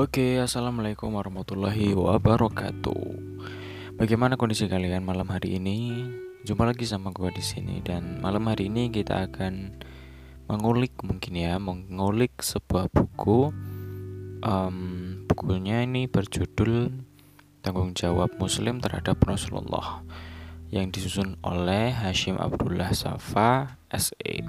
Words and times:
Oke, 0.00 0.40
assalamualaikum 0.40 1.12
warahmatullahi 1.12 1.92
wabarakatuh. 1.92 3.04
Bagaimana 4.00 4.40
kondisi 4.40 4.64
kalian 4.64 5.04
malam 5.04 5.28
hari 5.28 5.60
ini? 5.60 6.08
Jumpa 6.40 6.64
lagi 6.64 6.88
sama 6.88 7.12
gua 7.12 7.28
di 7.28 7.44
sini 7.44 7.84
dan 7.84 8.16
malam 8.24 8.48
hari 8.48 8.72
ini 8.72 8.88
kita 8.88 9.28
akan 9.28 9.76
mengulik 10.48 10.96
mungkin 11.04 11.36
ya, 11.36 11.60
mengulik 11.60 12.32
sebuah 12.40 12.88
buku. 12.88 13.52
Um, 14.40 14.78
bukunya 15.28 15.84
ini 15.84 16.08
berjudul 16.08 16.96
Tanggung 17.60 17.92
Jawab 17.92 18.40
Muslim 18.40 18.80
Terhadap 18.80 19.20
Rasulullah 19.20 20.00
yang 20.72 20.88
disusun 20.88 21.36
oleh 21.44 21.92
Hashim 21.92 22.40
Abdullah 22.40 22.88
Safa 22.96 23.76
SE. 23.92 24.48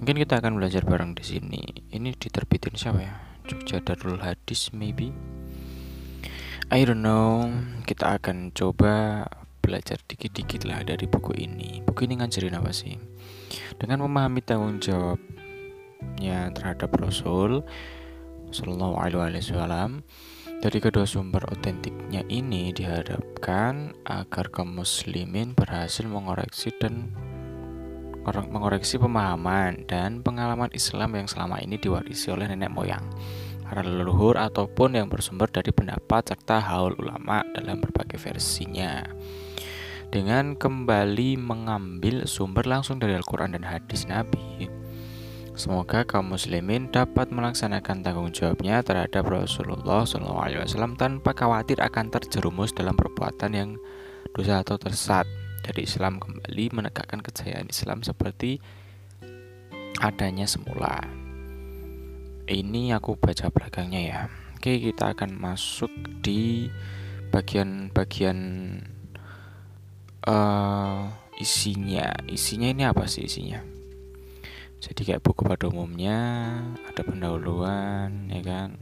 Mungkin 0.00 0.16
kita 0.16 0.40
akan 0.40 0.56
belajar 0.56 0.80
bareng 0.88 1.12
di 1.12 1.28
sini. 1.28 1.92
Ini 1.92 2.16
diterbitin 2.16 2.72
siapa 2.72 3.04
ya? 3.04 3.27
Jogja 3.48 3.80
Darul 3.80 4.20
Hadis 4.20 4.68
maybe? 4.76 5.08
I 6.68 6.84
don't 6.84 7.00
know. 7.00 7.48
Kita 7.88 8.20
akan 8.20 8.52
coba 8.52 9.24
belajar 9.64 9.96
dikit-dikit 10.04 10.68
lah 10.68 10.84
dari 10.84 11.08
buku 11.08 11.32
ini. 11.32 11.80
Buku 11.80 12.04
ini 12.04 12.20
ngajarin 12.20 12.60
apa 12.60 12.76
sih? 12.76 13.00
Dengan 13.80 14.04
memahami 14.04 14.44
tanggung 14.44 14.76
jawabnya 14.84 16.52
terhadap 16.52 16.92
Rasul 16.92 17.64
Sallallahu 18.52 19.00
Alaihi 19.00 19.40
Wasallam 19.40 20.04
dari 20.60 20.78
kedua 20.84 21.08
sumber 21.08 21.48
otentiknya 21.48 22.28
ini 22.28 22.76
diharapkan 22.76 23.96
agar 24.04 24.52
kaum 24.52 24.76
muslimin 24.76 25.56
berhasil 25.56 26.04
mengoreksi 26.04 26.68
dan 26.76 27.16
mengoreksi 28.36 29.00
pemahaman 29.00 29.88
dan 29.88 30.20
pengalaman 30.20 30.68
Islam 30.76 31.16
yang 31.16 31.28
selama 31.30 31.60
ini 31.64 31.80
diwarisi 31.80 32.28
oleh 32.28 32.48
nenek 32.48 32.68
moyang, 32.68 33.04
para 33.64 33.80
leluhur 33.80 34.36
ataupun 34.36 34.96
yang 34.96 35.08
bersumber 35.08 35.48
dari 35.48 35.72
pendapat 35.72 36.36
serta 36.36 36.60
haul 36.60 36.96
ulama 37.00 37.44
dalam 37.56 37.80
berbagai 37.80 38.20
versinya. 38.20 39.04
Dengan 40.08 40.56
kembali 40.56 41.36
mengambil 41.36 42.24
sumber 42.24 42.64
langsung 42.64 42.96
dari 42.96 43.12
Al-Quran 43.12 43.52
dan 43.52 43.64
hadis 43.64 44.08
Nabi, 44.08 44.68
semoga 45.52 46.04
kaum 46.08 46.32
muslimin 46.32 46.88
dapat 46.88 47.28
melaksanakan 47.28 48.00
tanggung 48.00 48.32
jawabnya 48.32 48.80
terhadap 48.80 49.28
Rasulullah 49.28 50.08
SAW 50.08 50.96
tanpa 50.96 51.36
khawatir 51.36 51.80
akan 51.84 52.08
terjerumus 52.08 52.72
dalam 52.72 52.96
perbuatan 52.96 53.52
yang 53.52 53.70
dosa 54.32 54.64
atau 54.64 54.80
tersat 54.80 55.28
dari 55.62 55.84
Islam 55.84 56.22
kembali 56.22 56.64
menegakkan 56.72 57.20
kejayaan 57.20 57.70
Islam 57.70 58.02
seperti 58.06 58.58
adanya 59.98 60.46
semula. 60.46 61.02
Ini 62.48 62.96
aku 62.96 63.18
baca 63.20 63.52
belakangnya 63.52 64.00
ya. 64.00 64.20
Oke, 64.56 64.80
kita 64.80 65.12
akan 65.12 65.36
masuk 65.36 65.92
di 66.24 66.72
bagian-bagian 67.28 68.38
uh, 70.24 71.12
isinya. 71.36 72.16
Isinya 72.26 72.72
ini 72.72 72.82
apa 72.88 73.04
sih 73.04 73.28
isinya? 73.28 73.60
Jadi 74.78 75.02
kayak 75.02 75.22
buku 75.26 75.44
pada 75.44 75.68
umumnya 75.68 76.18
ada 76.86 77.02
pendahuluan, 77.02 78.30
ya 78.30 78.40
kan? 78.40 78.78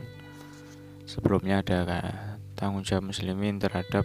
Sebelumnya 1.08 1.64
ada 1.64 1.78
tanggung 2.54 2.84
jawab 2.84 3.10
muslimin 3.10 3.60
terhadap 3.60 4.04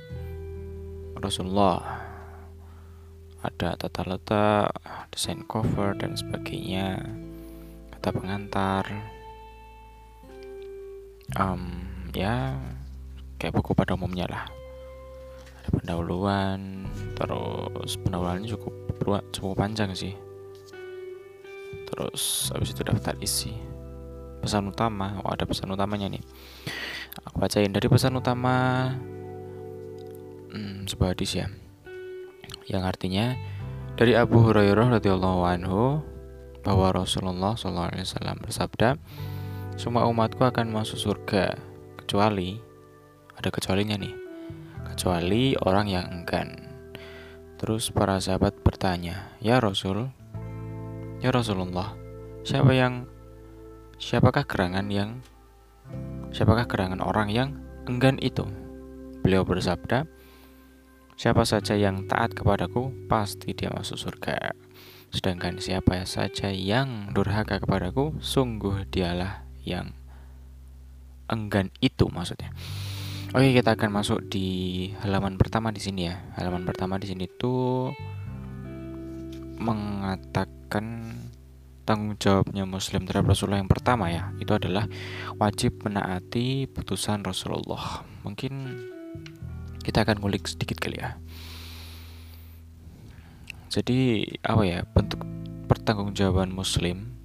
Rasulullah 1.21 2.10
ada 3.41 3.73
tata 3.73 4.01
letak, 4.05 4.69
desain 5.09 5.41
cover 5.49 5.97
dan 5.97 6.13
sebagainya, 6.13 7.01
kata 7.97 8.09
pengantar, 8.13 8.85
um, 11.41 11.81
ya 12.13 12.53
kayak 13.41 13.57
buku 13.57 13.73
pada 13.73 13.97
umumnya 13.97 14.29
lah. 14.29 14.45
Ada 15.61 15.69
pendahuluan, 15.73 16.85
terus 17.17 17.97
pendahuluannya 18.01 18.49
cukup 18.49 18.73
cukup 19.33 19.53
panjang 19.57 19.89
sih. 19.97 20.13
Terus 21.89 22.53
habis 22.53 22.77
itu 22.77 22.85
daftar 22.85 23.17
isi 23.21 23.57
pesan 24.41 24.69
utama. 24.69 25.17
Oh 25.25 25.33
ada 25.33 25.49
pesan 25.49 25.73
utamanya 25.73 26.13
nih. 26.13 26.23
Aku 27.25 27.41
bacain 27.41 27.73
dari 27.73 27.89
pesan 27.89 28.17
utama 28.17 28.89
hmm, 30.53 30.85
sebuah 30.87 31.17
hadis 31.17 31.35
ya 31.35 31.47
yang 32.71 32.87
artinya 32.87 33.35
dari 33.99 34.15
Abu 34.15 34.39
Hurairah 34.39 34.97
radhiyallahu 34.97 35.41
anhu 35.43 35.99
bahwa 36.63 36.95
Rasulullah 36.95 37.59
SAW 37.59 38.39
bersabda, 38.39 38.95
semua 39.75 40.07
umatku 40.07 40.39
akan 40.39 40.71
masuk 40.71 40.95
surga 40.95 41.59
kecuali 41.99 42.55
ada 43.35 43.51
kecualinya 43.51 43.99
nih, 43.99 44.15
kecuali 44.93 45.57
orang 45.59 45.91
yang 45.91 46.05
enggan. 46.07 46.55
Terus 47.59 47.91
para 47.91 48.17
sahabat 48.23 48.55
bertanya, 48.63 49.35
ya 49.43 49.59
Rasul, 49.59 50.07
ya 51.19 51.29
Rasulullah, 51.29 51.93
siapa 52.47 52.71
yang 52.71 53.05
siapakah 53.99 54.47
gerangan 54.47 54.87
yang 54.89 55.21
siapakah 56.31 56.65
gerangan 56.65 57.03
orang 57.03 57.29
yang 57.29 57.49
enggan 57.85 58.17
itu? 58.21 58.47
Beliau 59.21 59.45
bersabda, 59.45 60.09
Siapa 61.21 61.45
saja 61.45 61.77
yang 61.77 62.09
taat 62.09 62.33
kepadaku, 62.33 62.89
pasti 63.05 63.53
dia 63.53 63.69
masuk 63.69 63.93
surga. 63.93 64.57
Sedangkan 65.13 65.61
siapa 65.61 66.01
saja 66.01 66.49
yang 66.49 67.13
durhaka 67.13 67.61
kepadaku, 67.61 68.17
sungguh 68.17 68.89
dialah 68.89 69.45
yang 69.61 69.93
enggan 71.29 71.69
itu 71.77 72.09
maksudnya. 72.09 72.49
Oke, 73.37 73.53
kita 73.53 73.77
akan 73.77 74.01
masuk 74.01 74.33
di 74.33 74.89
halaman 75.05 75.37
pertama 75.37 75.69
di 75.69 75.77
sini 75.77 76.09
ya. 76.09 76.25
Halaman 76.41 76.65
pertama 76.65 76.97
di 76.97 77.05
sini 77.05 77.29
tuh 77.29 77.93
mengatakan 79.61 81.05
tanggung 81.85 82.17
jawabnya 82.17 82.65
muslim 82.65 83.05
terhadap 83.05 83.29
Rasulullah 83.29 83.61
yang 83.61 83.69
pertama 83.69 84.09
ya. 84.09 84.33
Itu 84.41 84.57
adalah 84.57 84.89
wajib 85.37 85.85
menaati 85.85 86.65
putusan 86.65 87.21
Rasulullah. 87.21 88.09
Mungkin 88.25 88.53
kita 89.81 90.05
akan 90.05 90.21
ngulik 90.21 90.45
sedikit 90.45 90.77
kali 90.77 91.01
ya. 91.01 91.17
Jadi 93.71 94.27
apa 94.43 94.61
ya 94.67 94.83
bentuk 94.83 95.23
pertanggungjawaban 95.71 96.51
muslim 96.51 97.15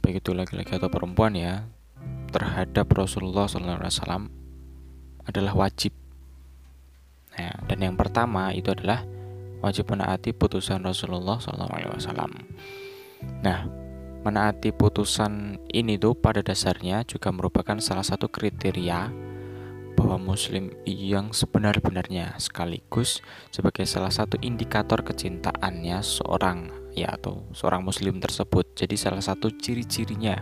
baik 0.00 0.22
itu 0.22 0.30
laki-laki 0.32 0.78
atau 0.78 0.88
perempuan 0.88 1.34
ya 1.34 1.66
terhadap 2.32 2.86
Rasulullah 2.94 3.50
SAW 3.50 4.30
adalah 5.28 5.52
wajib. 5.52 5.92
Nah, 7.36 7.54
dan 7.68 7.78
yang 7.82 7.94
pertama 7.98 8.54
itu 8.56 8.72
adalah 8.72 9.04
wajib 9.60 9.90
menaati 9.90 10.32
putusan 10.32 10.80
Rasulullah 10.86 11.36
SAW. 11.42 12.30
Nah 13.42 13.68
menaati 14.22 14.74
putusan 14.74 15.62
ini 15.70 15.94
tuh 15.96 16.14
pada 16.18 16.42
dasarnya 16.42 17.06
juga 17.06 17.30
merupakan 17.30 17.78
salah 17.78 18.02
satu 18.02 18.26
kriteria 18.26 19.10
bahwa 20.08 20.32
Muslim 20.32 20.72
yang 20.88 21.36
sebenar-benarnya 21.36 22.32
sekaligus 22.40 23.20
sebagai 23.52 23.84
salah 23.84 24.08
satu 24.08 24.40
indikator 24.40 25.04
kecintaannya 25.04 26.00
seorang 26.00 26.72
ya 26.96 27.12
atau 27.12 27.44
seorang 27.52 27.84
Muslim 27.84 28.16
tersebut. 28.16 28.72
Jadi 28.72 28.96
salah 28.96 29.20
satu 29.20 29.52
ciri-cirinya. 29.52 30.40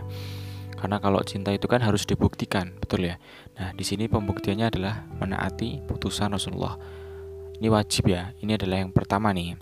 Karena 0.79 1.03
kalau 1.03 1.19
cinta 1.27 1.51
itu 1.51 1.67
kan 1.67 1.83
harus 1.83 2.07
dibuktikan, 2.07 2.79
betul 2.79 3.11
ya. 3.11 3.19
Nah, 3.59 3.75
di 3.75 3.83
sini 3.83 4.07
pembuktiannya 4.07 4.71
adalah 4.71 5.03
menaati 5.19 5.83
putusan 5.83 6.31
Rasulullah. 6.31 6.79
Ini 7.59 7.67
wajib 7.67 8.07
ya. 8.07 8.31
Ini 8.39 8.55
adalah 8.55 8.79
yang 8.79 8.95
pertama 8.95 9.35
nih. 9.35 9.59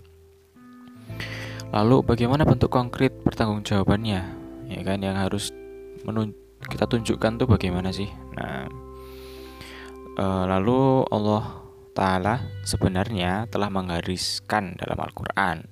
Lalu 1.74 2.06
bagaimana 2.06 2.46
bentuk 2.46 2.70
konkret 2.70 3.10
pertanggungjawabannya? 3.26 4.20
Ya 4.70 4.80
kan 4.86 5.02
yang 5.02 5.18
harus 5.18 5.50
kita 6.70 6.86
tunjukkan 6.86 7.42
tuh 7.42 7.48
bagaimana 7.50 7.90
sih? 7.90 8.06
Nah, 8.36 8.85
lalu 10.20 11.04
Allah 11.12 11.64
Ta'ala 11.96 12.44
sebenarnya 12.64 13.48
telah 13.48 13.68
menggariskan 13.72 14.76
dalam 14.76 14.96
Al-Quran. 15.00 15.64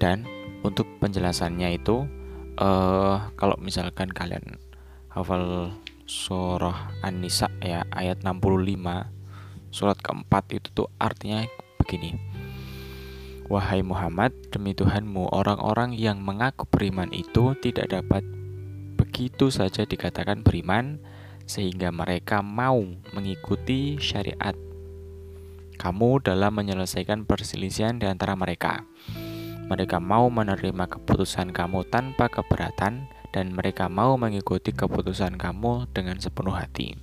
Dan 0.00 0.26
untuk 0.64 0.88
penjelasannya 0.96 1.76
itu 1.76 2.08
uh, 2.56 3.28
Kalau 3.36 3.56
misalkan 3.60 4.08
kalian 4.08 4.56
hafal 5.12 5.76
surah 6.08 6.90
An-Nisa 7.04 7.52
ya 7.60 7.84
ayat 7.92 8.24
65 8.24 9.20
Surat 9.70 9.98
keempat 10.02 10.50
itu 10.50 10.66
tuh 10.74 10.90
artinya 10.98 11.46
begini. 11.78 12.18
Wahai 13.46 13.86
Muhammad, 13.86 14.34
demi 14.50 14.74
Tuhanmu 14.74 15.30
orang-orang 15.30 15.94
yang 15.94 16.18
mengaku 16.22 16.66
beriman 16.66 17.10
itu 17.14 17.54
tidak 17.58 17.94
dapat 17.94 18.26
begitu 18.98 19.50
saja 19.50 19.86
dikatakan 19.86 20.42
beriman 20.42 20.98
sehingga 21.50 21.90
mereka 21.90 22.46
mau 22.46 22.78
mengikuti 23.10 23.98
syariat 23.98 24.54
kamu 25.74 26.22
dalam 26.22 26.54
menyelesaikan 26.54 27.26
perselisihan 27.26 27.98
di 27.98 28.06
antara 28.06 28.38
mereka. 28.38 28.86
Mereka 29.66 29.98
mau 29.98 30.30
menerima 30.30 30.86
keputusan 30.86 31.50
kamu 31.50 31.90
tanpa 31.90 32.30
keberatan 32.30 33.10
dan 33.34 33.46
mereka 33.50 33.90
mau 33.90 34.14
mengikuti 34.14 34.70
keputusan 34.70 35.34
kamu 35.34 35.90
dengan 35.90 36.22
sepenuh 36.22 36.54
hati. 36.54 36.94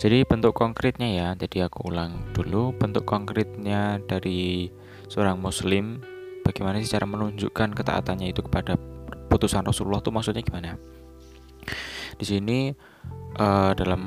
Jadi 0.00 0.24
bentuk 0.24 0.56
konkretnya 0.56 1.08
ya, 1.08 1.28
jadi 1.36 1.68
aku 1.68 1.92
ulang 1.92 2.32
dulu 2.32 2.72
bentuk 2.76 3.04
konkretnya 3.04 4.00
dari 4.04 4.72
seorang 5.12 5.36
muslim 5.36 6.00
bagaimana 6.40 6.80
sih 6.80 6.88
cara 6.88 7.04
menunjukkan 7.04 7.76
ketaatannya 7.76 8.32
itu 8.32 8.40
kepada 8.40 8.80
putusan 9.28 9.62
Rasulullah 9.62 10.00
itu 10.00 10.08
maksudnya 10.08 10.40
gimana? 10.40 10.80
Di 12.20 12.28
sini 12.28 12.68
uh, 13.40 13.72
dalam 13.72 14.02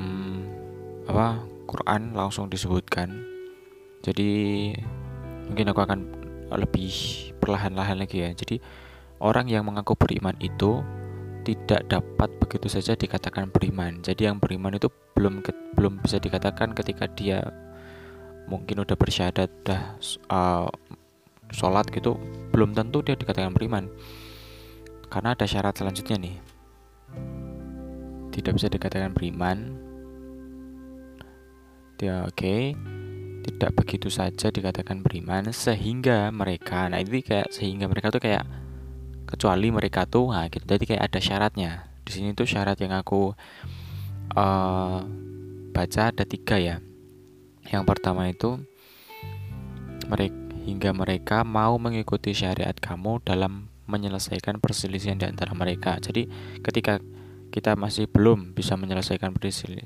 apa 1.10 1.42
Quran 1.66 2.14
langsung 2.14 2.46
disebutkan. 2.46 3.10
Jadi 4.06 4.70
mungkin 5.50 5.74
aku 5.74 5.80
akan 5.82 6.00
lebih 6.54 6.94
perlahan-lahan 7.42 7.98
lagi 7.98 8.22
ya. 8.22 8.30
Jadi 8.30 8.62
orang 9.18 9.50
yang 9.50 9.66
mengaku 9.66 9.98
beriman 9.98 10.38
itu 10.38 10.78
tidak 11.44 11.90
dapat 11.90 12.30
begitu 12.38 12.70
saja 12.70 12.94
dikatakan 12.94 13.50
beriman. 13.50 14.00
Jadi 14.00 14.30
yang 14.30 14.38
beriman 14.38 14.78
itu 14.78 14.88
belum 15.18 15.42
belum 15.74 16.00
bisa 16.00 16.22
dikatakan 16.22 16.72
ketika 16.72 17.10
dia 17.10 17.42
mungkin 18.46 18.84
udah 18.84 18.96
bersyahadat, 18.96 19.50
udah 19.64 19.82
uh, 20.28 20.68
sholat 21.52 21.88
gitu, 21.92 22.16
belum 22.52 22.76
tentu 22.76 23.00
dia 23.04 23.16
dikatakan 23.16 23.52
beriman. 23.52 23.88
Karena 25.08 25.36
ada 25.36 25.44
syarat 25.48 25.76
selanjutnya 25.76 26.16
nih. 26.20 26.43
Tidak 28.34 28.50
bisa 28.50 28.66
dikatakan 28.66 29.14
beriman. 29.14 29.78
Ya, 32.02 32.26
oke. 32.26 32.34
Okay. 32.34 32.62
Tidak 33.44 33.70
begitu 33.76 34.10
saja 34.10 34.50
dikatakan 34.50 35.04
beriman 35.04 35.52
sehingga 35.54 36.32
mereka, 36.32 36.88
nah 36.88 36.98
ini 36.98 37.20
kayak 37.20 37.52
sehingga 37.52 37.86
mereka 37.86 38.08
tuh 38.08 38.24
kayak 38.24 38.44
kecuali 39.34 39.72
mereka 39.72 40.06
tuh 40.06 40.30
nah 40.30 40.46
gitu 40.46 40.62
jadi 40.62 40.84
kayak 40.84 41.02
ada 41.10 41.20
syaratnya 41.20 41.70
di 42.04 42.10
sini 42.12 42.36
tuh 42.36 42.46
syarat 42.46 42.78
yang 42.78 42.94
aku 42.94 43.32
uh, 44.36 44.98
baca 45.74 46.00
ada 46.12 46.22
tiga 46.22 46.60
ya 46.60 46.78
yang 47.72 47.82
pertama 47.88 48.28
itu 48.28 48.60
mereka 50.06 50.38
hingga 50.64 50.96
mereka 50.96 51.44
mau 51.44 51.76
mengikuti 51.76 52.32
syariat 52.32 52.72
kamu 52.72 53.20
dalam 53.20 53.68
menyelesaikan 53.84 54.64
perselisihan 54.64 55.20
di 55.20 55.28
antara 55.28 55.52
mereka 55.52 56.00
jadi 56.00 56.24
ketika 56.64 57.02
kita 57.54 57.78
masih 57.78 58.10
belum 58.10 58.50
bisa 58.58 58.74
menyelesaikan 58.74 59.30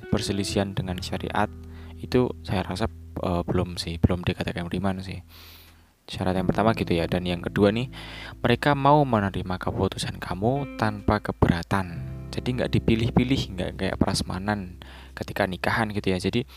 perselisihan 0.08 0.72
dengan 0.72 0.96
syariat 1.04 1.52
itu 2.00 2.32
saya 2.40 2.64
rasa 2.64 2.88
uh, 3.20 3.44
belum 3.44 3.76
sih 3.76 4.00
belum 4.00 4.24
dikatakan 4.24 4.72
beriman 4.72 5.04
sih. 5.04 5.20
Syarat 6.08 6.40
yang 6.40 6.48
pertama 6.48 6.72
gitu 6.72 6.96
ya 6.96 7.04
Dan 7.04 7.28
yang 7.28 7.44
kedua 7.44 7.68
nih 7.68 7.92
Mereka 8.40 8.72
mau 8.72 9.04
menerima 9.04 9.60
keputusan 9.60 10.16
kamu 10.16 10.80
tanpa 10.80 11.20
keberatan. 11.20 12.00
Jadi 12.32 12.48
nggak 12.56 12.72
dipilih-pilih 12.72 13.40
nggak 13.52 13.70
kayak 13.76 13.96
prasmanan 14.00 14.80
ketika 15.12 15.44
nikahan 15.44 15.92
gitu 15.92 16.16
ya. 16.16 16.16
Jadi 16.16 16.48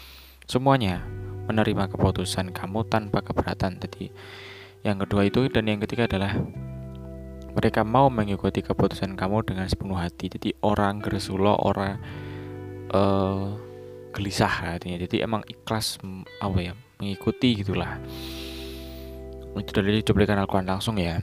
semuanya 0.48 1.04
menerima 1.52 1.92
keputusan 1.92 2.56
kamu 2.56 2.88
tanpa 2.88 3.20
keberatan. 3.20 3.84
Jadi 3.84 4.16
yang 4.88 5.04
kedua 5.04 5.28
itu 5.28 5.52
dan 5.52 5.68
yang 5.68 5.84
ketiga 5.84 6.08
adalah 6.08 6.32
mereka 7.52 7.84
mau 7.84 8.08
mengikuti 8.08 8.64
keputusan 8.64 9.20
kamu 9.20 9.44
dengan 9.44 9.68
sepenuh 9.68 10.00
hati. 10.00 10.32
Jadi 10.32 10.56
orang 10.64 11.04
gersulo 11.04 11.56
orang 11.60 12.00
uh, 12.96 13.56
gelisah 14.16 14.78
artinya. 14.78 15.00
Jadi 15.00 15.24
emang 15.24 15.44
ikhlas 15.48 16.00
apa 16.40 16.58
ya 16.60 16.74
mengikuti 17.00 17.60
gitulah. 17.60 18.00
Itu 19.58 19.72
dari 19.76 20.00
cuplikan 20.04 20.40
Al-Quran 20.40 20.68
langsung 20.68 20.96
ya. 20.96 21.20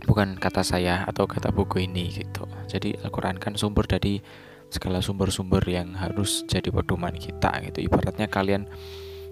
Bukan 0.00 0.40
kata 0.40 0.64
saya 0.64 1.04
atau 1.04 1.28
kata 1.28 1.52
buku 1.52 1.84
ini 1.84 2.08
gitu. 2.08 2.48
Jadi 2.64 2.96
Al-Quran 3.04 3.36
kan 3.36 3.52
sumber 3.60 3.84
dari 3.84 4.24
segala 4.70 5.02
sumber-sumber 5.02 5.60
yang 5.66 5.92
harus 5.98 6.46
jadi 6.48 6.72
pedoman 6.72 7.12
kita 7.18 7.52
gitu. 7.68 7.84
Ibaratnya 7.84 8.30
kalian 8.30 8.64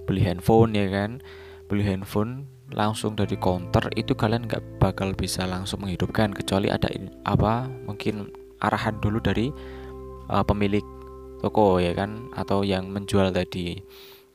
beli 0.05 0.27
handphone 0.27 0.77
ya 0.77 0.91
kan? 0.93 1.25
Beli 1.71 1.87
handphone 1.89 2.51
langsung 2.73 3.17
dari 3.17 3.37
counter 3.41 3.89
itu 3.97 4.13
kalian 4.13 4.45
nggak 4.45 4.81
bakal 4.81 5.17
bisa 5.17 5.49
langsung 5.49 5.85
menghidupkan 5.85 6.37
kecuali 6.37 6.69
ada 6.69 6.89
apa 7.25 7.65
mungkin 7.89 8.29
arahan 8.61 9.01
dulu 9.01 9.23
dari 9.25 9.49
uh, 10.29 10.45
pemilik 10.45 10.85
toko 11.41 11.81
ya 11.81 11.97
kan 11.97 12.29
atau 12.37 12.67
yang 12.67 12.91
menjual 12.93 13.33
tadi 13.33 13.81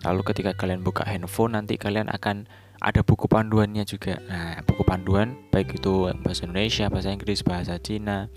lalu 0.02 0.22
ketika 0.26 0.58
kalian 0.58 0.82
buka 0.82 1.06
handphone 1.06 1.54
nanti 1.54 1.78
kalian 1.78 2.10
akan 2.10 2.50
ada 2.84 3.00
buku 3.00 3.32
panduannya 3.32 3.88
juga. 3.88 4.20
Nah, 4.28 4.60
buku 4.68 4.84
panduan 4.84 5.40
baik 5.56 5.80
itu 5.80 6.12
bahasa 6.20 6.44
Indonesia, 6.44 6.92
bahasa 6.92 7.16
Inggris, 7.16 7.40
bahasa 7.40 7.80
Cina 7.80 8.28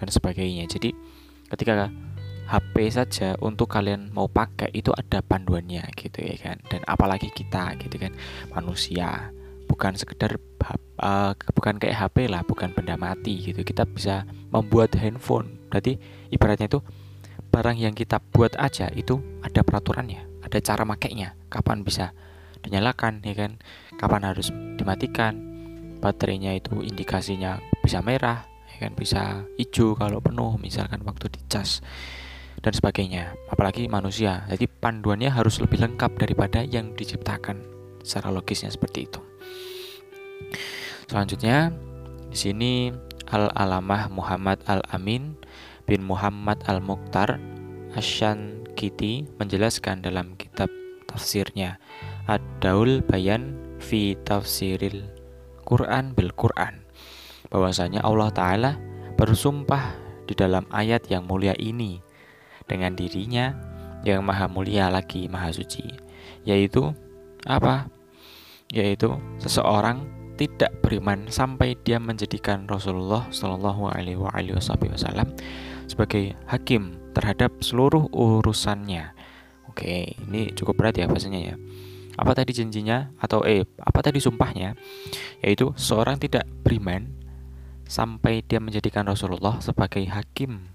dan 0.00 0.08
sebagainya. 0.08 0.64
Jadi 0.64 0.96
ketika 1.52 1.92
HP 2.48 2.74
saja 2.88 3.36
untuk 3.44 3.68
kalian 3.68 4.08
mau 4.16 4.26
pakai 4.26 4.72
itu 4.72 4.88
ada 4.96 5.20
panduannya 5.20 5.84
gitu 5.94 6.24
ya 6.24 6.36
kan. 6.40 6.56
Dan 6.72 6.80
apalagi 6.88 7.28
kita 7.28 7.76
gitu 7.76 8.00
kan 8.00 8.16
manusia 8.56 9.30
bukan 9.68 9.92
sekedar 10.00 10.40
uh, 10.98 11.36
bukan 11.52 11.76
kayak 11.76 11.96
HP 12.08 12.32
lah, 12.32 12.40
bukan 12.42 12.72
benda 12.72 12.96
mati 12.96 13.52
gitu. 13.52 13.60
Kita 13.60 13.84
bisa 13.84 14.24
membuat 14.48 14.96
handphone. 14.96 15.68
Berarti 15.68 16.00
ibaratnya 16.32 16.72
itu 16.72 16.80
barang 17.52 17.76
yang 17.76 17.92
kita 17.92 18.18
buat 18.32 18.56
aja 18.56 18.88
itu 18.96 19.20
ada 19.44 19.60
peraturannya, 19.60 20.24
ada 20.44 20.58
cara 20.64 20.88
makainya, 20.88 21.36
kapan 21.52 21.84
bisa 21.84 22.16
dinyalakan 22.62 23.22
ya 23.22 23.34
kan 23.38 23.52
kapan 23.98 24.22
harus 24.26 24.50
dimatikan 24.50 25.38
baterainya 26.02 26.58
itu 26.58 26.82
indikasinya 26.82 27.58
bisa 27.82 28.02
merah 28.02 28.46
ya 28.74 28.86
kan 28.86 28.92
bisa 28.94 29.46
hijau 29.58 29.94
kalau 29.98 30.22
penuh 30.22 30.58
misalkan 30.58 31.02
waktu 31.06 31.30
dicas 31.30 31.82
dan 32.62 32.72
sebagainya 32.74 33.34
apalagi 33.50 33.86
manusia. 33.86 34.46
Jadi 34.50 34.66
panduannya 34.66 35.30
harus 35.30 35.62
lebih 35.62 35.82
lengkap 35.82 36.18
daripada 36.18 36.62
yang 36.62 36.94
diciptakan 36.94 37.62
secara 38.02 38.34
logisnya 38.34 38.70
seperti 38.70 39.06
itu. 39.06 39.20
Selanjutnya 41.08 41.72
di 42.28 42.36
sini 42.36 42.72
al 43.32 43.48
alamah 43.56 44.12
Muhammad 44.12 44.60
al 44.68 44.84
Amin 44.92 45.36
bin 45.88 46.04
Muhammad 46.04 46.60
al 46.68 46.84
Mukhtar 46.84 47.40
Ashan 47.96 48.64
Kiti 48.76 49.26
menjelaskan 49.40 50.04
dalam 50.04 50.36
kitab 50.36 50.68
tafsirnya 51.08 51.80
Ad-Daul 52.28 53.00
Bayan 53.08 53.56
fi 53.80 54.14
tafsiril 54.28 55.08
Quran 55.64 56.12
bil 56.12 56.30
Quran 56.36 56.84
bahwasanya 57.48 58.04
Allah 58.04 58.28
Ta'ala 58.28 58.70
bersumpah 59.16 59.96
di 60.28 60.36
dalam 60.36 60.68
ayat 60.68 61.08
yang 61.08 61.24
mulia 61.24 61.56
ini 61.56 62.04
dengan 62.70 62.94
dirinya 62.94 63.56
yang 64.06 64.22
maha 64.22 64.46
mulia 64.46 64.92
lagi 64.92 65.26
maha 65.26 65.50
suci 65.50 65.84
yaitu 66.46 66.94
apa? 67.48 67.88
yaitu 68.68 69.16
seseorang 69.40 70.04
tidak 70.36 70.70
beriman 70.84 71.24
sampai 71.32 71.74
dia 71.82 71.96
menjadikan 71.96 72.68
Rasulullah 72.68 73.26
Shallallahu 73.32 73.90
Alaihi 73.90 74.20
Wasallam 74.54 75.34
sebagai 75.88 76.36
hakim 76.46 77.00
terhadap 77.16 77.64
seluruh 77.64 78.06
urusannya. 78.12 79.16
Oke, 79.72 80.14
ini 80.28 80.52
cukup 80.52 80.78
berat 80.84 81.00
ya 81.00 81.08
bahasanya 81.08 81.40
ya 81.40 81.54
apa 82.18 82.34
tadi 82.34 82.50
janjinya 82.50 83.14
atau 83.22 83.46
eh 83.46 83.62
apa 83.78 84.02
tadi 84.02 84.18
sumpahnya 84.18 84.74
yaitu 85.38 85.70
seorang 85.78 86.18
tidak 86.18 86.50
beriman 86.66 87.14
sampai 87.86 88.42
dia 88.42 88.58
menjadikan 88.58 89.06
Rasulullah 89.06 89.62
sebagai 89.62 90.02
hakim 90.10 90.66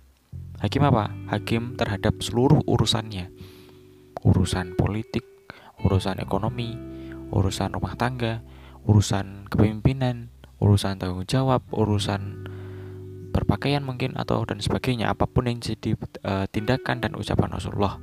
hakim 0.60 0.84
apa? 0.86 1.10
Hakim 1.32 1.80
terhadap 1.80 2.20
seluruh 2.22 2.62
urusannya. 2.68 3.32
Urusan 4.24 4.76
politik 4.78 5.26
urusan 5.84 6.24
ekonomi 6.24 6.80
urusan 7.34 7.76
rumah 7.76 7.98
tangga 8.00 8.46
urusan 8.88 9.50
kepemimpinan 9.52 10.32
urusan 10.62 10.96
tanggung 11.02 11.28
jawab 11.28 11.66
urusan 11.76 12.48
berpakaian 13.34 13.82
mungkin 13.82 14.14
atau 14.14 14.46
dan 14.46 14.62
sebagainya 14.62 15.10
apa 15.10 15.26
pun 15.26 15.50
yang 15.50 15.58
jadi 15.58 15.98
uh, 16.24 16.46
tindakan 16.46 17.02
dan 17.02 17.18
ucapan 17.18 17.50
Rasulullah. 17.50 17.98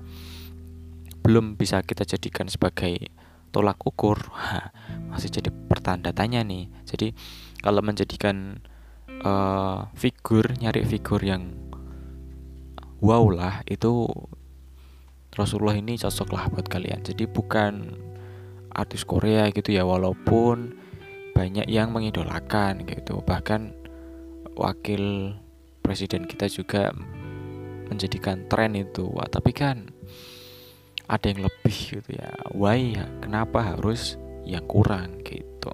Belum 1.23 1.55
bisa 1.55 1.87
kita 1.87 2.03
jadikan 2.03 2.51
sebagai 2.51 3.15
tolak 3.55 3.79
ukur. 3.87 4.19
Masih 5.15 5.31
jadi 5.31 5.55
pertanda 5.55 6.11
tanya 6.11 6.43
nih. 6.43 6.67
Jadi 6.83 7.15
kalau 7.63 7.79
menjadikan 7.79 8.59
uh, 9.23 9.87
figur 9.95 10.51
nyari 10.59 10.83
figur 10.83 11.23
yang 11.23 11.55
wow 13.01 13.25
lah 13.33 13.65
itu 13.69 14.09
Rasulullah 15.35 15.79
ini 15.79 15.97
cocok 15.97 16.29
lah 16.35 16.45
buat 16.51 16.67
kalian. 16.67 17.07
Jadi 17.07 17.25
bukan 17.31 17.97
artis 18.71 19.03
Korea 19.07 19.51
gitu 19.51 19.75
ya 19.75 19.87
walaupun 19.87 20.75
banyak 21.35 21.71
yang 21.71 21.95
mengidolakan 21.95 22.83
gitu. 22.85 23.23
Bahkan 23.23 23.73
wakil 24.59 25.35
presiden 25.81 26.27
kita 26.27 26.51
juga 26.51 26.91
menjadikan 27.89 28.45
tren 28.51 28.75
itu. 28.75 29.07
Wah, 29.07 29.27
tapi 29.31 29.55
kan 29.55 29.89
ada 31.07 31.27
yang 31.31 31.47
lebih 31.47 31.77
gitu 31.99 32.11
ya. 32.15 32.31
Why? 32.55 32.99
Kenapa 33.23 33.75
harus 33.75 34.19
yang 34.43 34.67
kurang 34.67 35.23
gitu? 35.23 35.73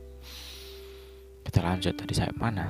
Kita 1.45 1.64
lanjut 1.64 1.97
tadi 1.97 2.12
saya 2.12 2.33
mana? 2.37 2.68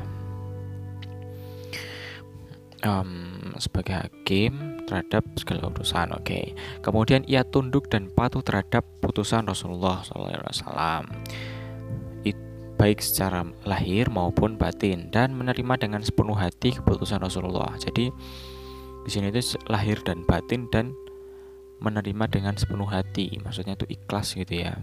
Um, 2.87 3.36
sebagai 3.59 3.97
hakim 3.97 4.81
terhadap 4.87 5.27
segala 5.37 5.73
urusan. 5.73 6.15
Oke. 6.15 6.23
Okay. 6.23 6.45
Kemudian 6.81 7.23
ia 7.27 7.43
tunduk 7.43 7.91
dan 7.91 8.09
patuh 8.13 8.41
terhadap 8.45 8.87
putusan 9.03 9.47
Rasulullah 9.49 10.03
SAW. 10.05 11.07
baik 12.77 13.01
secara 13.01 13.41
lahir 13.65 14.13
maupun 14.13 14.61
batin 14.61 15.09
dan 15.09 15.33
menerima 15.33 15.81
dengan 15.81 16.05
sepenuh 16.05 16.37
hati 16.37 16.77
keputusan 16.77 17.25
Rasulullah. 17.25 17.73
Jadi 17.81 18.13
di 19.01 19.11
sini 19.11 19.33
itu 19.33 19.57
lahir 19.73 19.97
dan 20.05 20.29
batin 20.29 20.69
dan 20.69 20.93
menerima 21.81 22.29
dengan 22.29 22.53
sepenuh 22.53 22.85
hati. 22.85 23.41
Maksudnya 23.41 23.81
itu 23.81 23.89
ikhlas 23.89 24.37
gitu 24.37 24.61
ya 24.61 24.77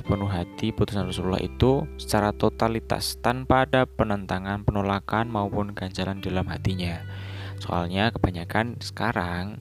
sepenuh 0.00 0.32
hati 0.32 0.72
putusan 0.72 1.04
Rasulullah 1.04 1.44
itu 1.44 1.84
secara 2.00 2.32
totalitas 2.32 3.20
tanpa 3.20 3.68
ada 3.68 3.84
penentangan, 3.84 4.64
penolakan 4.64 5.28
maupun 5.28 5.76
ganjalan 5.76 6.24
dalam 6.24 6.48
hatinya. 6.48 7.04
Soalnya 7.60 8.08
kebanyakan 8.08 8.80
sekarang 8.80 9.60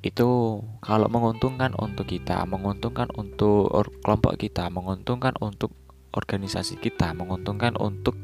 itu 0.00 0.64
kalau 0.80 1.12
menguntungkan 1.12 1.76
untuk 1.76 2.08
kita, 2.08 2.48
menguntungkan 2.48 3.12
untuk 3.12 3.68
kelompok 4.00 4.40
kita, 4.40 4.72
menguntungkan 4.72 5.36
untuk 5.44 5.76
organisasi 6.16 6.80
kita, 6.80 7.12
menguntungkan 7.12 7.76
untuk 7.76 8.16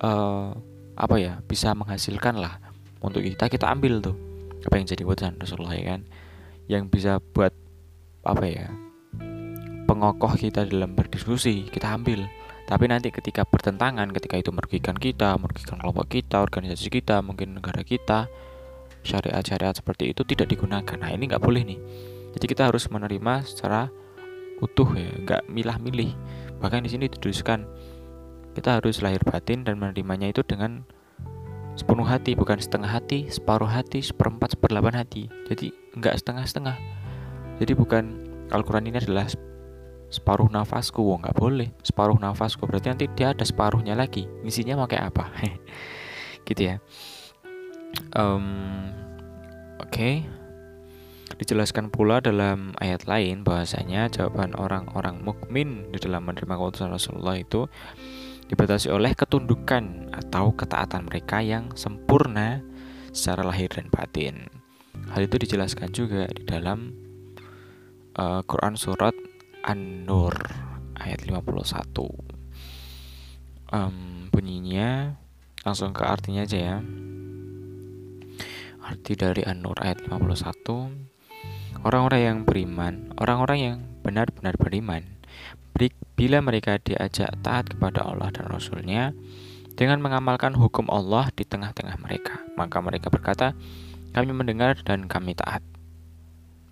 uh, 0.00 0.56
apa 0.96 1.16
ya 1.20 1.44
bisa 1.44 1.76
menghasilkan 1.76 2.40
lah 2.40 2.64
untuk 3.04 3.20
kita 3.20 3.52
kita 3.52 3.68
ambil 3.68 4.00
tuh 4.00 4.16
apa 4.64 4.80
yang 4.80 4.86
jadi 4.88 5.02
putusan 5.04 5.36
Rasulullah 5.36 5.76
ya 5.76 5.84
kan 5.98 6.00
yang 6.70 6.88
bisa 6.88 7.20
buat 7.20 7.52
apa 8.24 8.44
ya 8.48 8.72
pengokoh 9.94 10.34
kita 10.34 10.66
dalam 10.66 10.98
berdiskusi 10.98 11.70
kita 11.70 11.94
ambil. 11.94 12.26
Tapi 12.66 12.90
nanti 12.90 13.14
ketika 13.14 13.46
bertentangan 13.46 14.10
ketika 14.10 14.34
itu 14.34 14.50
merugikan 14.50 14.98
kita 14.98 15.38
merugikan 15.38 15.78
kelompok 15.78 16.10
kita 16.10 16.42
organisasi 16.42 16.90
kita 16.90 17.22
mungkin 17.22 17.54
negara 17.54 17.86
kita 17.86 18.26
syariat-syariat 19.06 19.78
seperti 19.78 20.10
itu 20.10 20.26
tidak 20.26 20.50
digunakan. 20.50 20.98
Nah 20.98 21.14
ini 21.14 21.30
nggak 21.30 21.38
boleh 21.38 21.62
nih. 21.62 21.78
Jadi 22.34 22.44
kita 22.50 22.66
harus 22.66 22.90
menerima 22.90 23.46
secara 23.46 23.86
utuh 24.58 24.90
ya 24.98 25.14
nggak 25.22 25.46
milah-milih. 25.46 26.10
Bahkan 26.58 26.82
di 26.82 26.90
sini 26.90 27.06
dituliskan 27.06 27.68
kita 28.58 28.82
harus 28.82 28.98
lahir 28.98 29.22
batin 29.22 29.62
dan 29.62 29.78
menerimanya 29.78 30.32
itu 30.32 30.42
dengan 30.42 30.82
sepenuh 31.78 32.06
hati 32.06 32.34
bukan 32.34 32.58
setengah 32.58 32.90
hati 32.90 33.30
separuh 33.30 33.68
hati 33.70 34.02
seperempat 34.02 34.58
seperdelapan 34.58 35.04
hati. 35.04 35.30
Jadi 35.46 35.70
nggak 35.94 36.16
setengah-setengah. 36.18 36.76
Jadi 37.60 37.72
bukan 37.76 38.04
Al-Quran 38.50 38.88
ini 38.88 38.98
adalah 38.98 39.28
separuh 40.14 40.46
nafasku 40.46 41.02
wong 41.02 41.26
nggak 41.26 41.34
boleh 41.34 41.68
separuh 41.82 42.14
nafasku 42.14 42.70
berarti 42.70 42.94
nanti 42.94 43.06
dia 43.18 43.34
ada 43.34 43.42
separuhnya 43.42 43.98
lagi 43.98 44.30
misinya 44.46 44.86
kayak 44.86 45.10
apa 45.10 45.24
gitu 46.48 46.70
ya 46.70 46.76
um, 48.14 48.46
oke 49.82 49.90
okay. 49.90 50.22
dijelaskan 51.34 51.90
pula 51.90 52.22
dalam 52.22 52.70
ayat 52.78 53.10
lain 53.10 53.42
bahwasanya 53.42 54.06
jawaban 54.06 54.54
orang-orang 54.54 55.18
mukmin 55.18 55.90
di 55.90 55.98
dalam 55.98 56.22
menerima 56.22 56.54
keputusan 56.54 56.94
Rasulullah 56.94 57.34
itu 57.34 57.66
dibatasi 58.46 58.92
oleh 58.92 59.16
ketundukan 59.18 60.14
atau 60.14 60.54
ketaatan 60.54 61.10
mereka 61.10 61.42
yang 61.42 61.72
sempurna 61.74 62.60
secara 63.10 63.46
lahir 63.46 63.72
dan 63.72 63.88
batin. 63.88 64.46
Hal 65.10 65.26
itu 65.26 65.40
dijelaskan 65.40 65.90
juga 65.90 66.28
di 66.28 66.44
dalam 66.44 66.92
uh, 68.18 68.44
Quran 68.44 68.76
surat 68.78 69.16
An-Nur 69.64 70.36
ayat 71.00 71.24
51 71.24 71.88
um, 73.72 74.28
bunyinya 74.28 75.16
langsung 75.64 75.96
ke 75.96 76.04
artinya 76.04 76.44
aja 76.44 76.58
ya. 76.60 76.76
Arti 78.84 79.16
dari 79.16 79.40
An-Nur 79.40 79.80
ayat 79.80 80.04
51 80.04 81.80
orang-orang 81.84 82.20
yang 82.20 82.38
beriman 82.44 82.94
orang-orang 83.16 83.58
yang 83.60 83.76
benar-benar 84.04 84.56
beriman 84.60 85.04
bila 86.14 86.38
mereka 86.38 86.78
diajak 86.78 87.34
taat 87.42 87.74
kepada 87.74 88.06
Allah 88.06 88.30
dan 88.30 88.46
Rasulnya 88.46 89.10
dengan 89.74 89.98
mengamalkan 89.98 90.54
hukum 90.54 90.86
Allah 90.86 91.28
di 91.34 91.42
tengah-tengah 91.42 91.98
mereka 91.98 92.40
maka 92.54 92.78
mereka 92.78 93.10
berkata 93.10 93.56
kami 94.14 94.30
mendengar 94.30 94.78
dan 94.86 95.10
kami 95.10 95.34
taat 95.34 95.60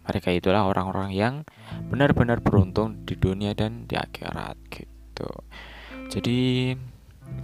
mereka 0.03 0.35
itulah 0.35 0.67
orang-orang 0.67 1.11
yang 1.15 1.35
benar-benar 1.89 2.43
beruntung 2.43 3.07
di 3.07 3.15
dunia 3.15 3.55
dan 3.55 3.87
di 3.87 3.95
akhirat 3.95 4.59
gitu. 4.71 5.31
Jadi 6.11 6.73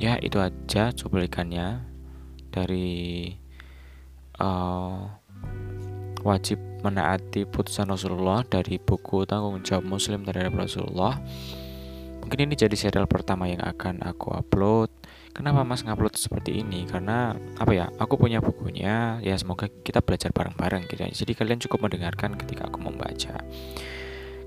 ya 0.03 0.19
itu 0.19 0.37
aja 0.43 0.91
cuplikannya 0.93 1.87
dari 2.50 3.31
uh, 4.43 5.07
wajib 6.27 6.59
menaati 6.83 7.47
putusan 7.47 7.91
Rasulullah 7.91 8.43
dari 8.47 8.79
buku 8.79 9.27
tanggung 9.27 9.62
jawab 9.62 9.87
Muslim 9.87 10.27
terhadap 10.27 10.55
Rasulullah. 10.59 11.19
Mungkin 12.23 12.50
ini 12.50 12.55
jadi 12.59 12.75
serial 12.77 13.09
pertama 13.09 13.49
yang 13.49 13.62
akan 13.62 14.05
aku 14.05 14.35
upload 14.35 14.91
Kenapa 15.38 15.62
Mas 15.62 15.87
ngupload 15.87 16.18
seperti 16.18 16.66
ini? 16.66 16.83
Karena 16.83 17.30
apa 17.62 17.71
ya? 17.71 17.87
Aku 18.02 18.18
punya 18.18 18.42
bukunya. 18.42 19.23
Ya 19.23 19.38
semoga 19.38 19.71
kita 19.71 20.02
belajar 20.02 20.35
bareng-bareng 20.35 20.90
gitu. 20.90 21.07
Ya. 21.07 21.14
Jadi 21.14 21.33
kalian 21.38 21.62
cukup 21.62 21.87
mendengarkan 21.87 22.35
ketika 22.35 22.66
aku 22.66 22.83
membaca. 22.83 23.38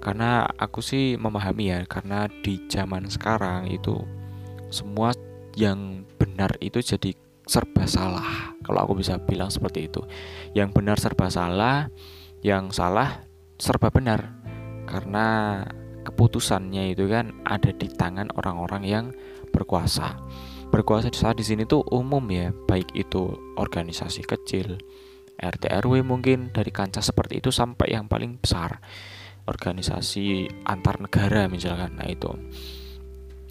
Karena 0.04 0.44
aku 0.60 0.84
sih 0.84 1.16
memahami 1.16 1.72
ya, 1.72 1.80
karena 1.88 2.28
di 2.28 2.68
zaman 2.68 3.08
sekarang 3.08 3.72
itu 3.72 4.04
semua 4.68 5.16
yang 5.56 6.04
benar 6.20 6.60
itu 6.60 6.84
jadi 6.84 7.16
serba 7.48 7.88
salah. 7.88 8.52
Kalau 8.60 8.84
aku 8.84 9.00
bisa 9.00 9.16
bilang 9.16 9.48
seperti 9.48 9.88
itu. 9.88 10.04
Yang 10.52 10.76
benar 10.76 11.00
serba 11.00 11.32
salah, 11.32 11.88
yang 12.44 12.68
salah 12.76 13.24
serba 13.56 13.96
benar. 13.96 14.36
Karena 14.92 15.64
keputusannya 16.04 16.92
itu 16.92 17.08
kan 17.08 17.32
ada 17.48 17.72
di 17.72 17.88
tangan 17.88 18.28
orang-orang 18.36 18.84
yang 18.84 19.06
berkuasa 19.56 20.20
berkuasa 20.72 21.12
saat 21.12 21.38
di 21.38 21.46
sini 21.46 21.68
tuh 21.68 21.84
umum 21.92 22.24
ya, 22.32 22.56
baik 22.66 22.96
itu 22.96 23.36
organisasi 23.60 24.24
kecil, 24.24 24.80
RT 25.36 25.68
RW 25.84 26.02
mungkin 26.02 26.56
dari 26.56 26.72
kancah 26.72 27.04
seperti 27.04 27.44
itu 27.44 27.52
sampai 27.52 27.92
yang 27.92 28.08
paling 28.08 28.40
besar, 28.40 28.80
organisasi 29.46 30.48
antar 30.64 31.04
negara 31.04 31.52
misalkan. 31.52 32.00
Nah 32.00 32.08
itu 32.08 32.32